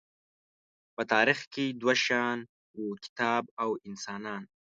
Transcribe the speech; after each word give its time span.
په 0.95 1.01
تاریخ 1.13 1.39
کې 1.53 1.65
دوه 1.81 1.95
شیان 2.03 2.39
وو، 2.75 2.87
کتاب 3.03 3.43
او 3.63 3.69
انسانان. 3.87 4.43